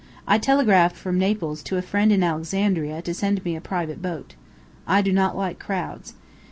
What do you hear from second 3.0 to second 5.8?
to send me a private boat. I do not like